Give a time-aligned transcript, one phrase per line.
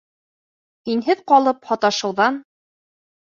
[0.89, 2.41] Һинһеҙ ҡалып һаташыуҙан...